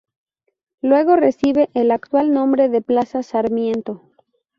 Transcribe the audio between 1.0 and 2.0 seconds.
recibe el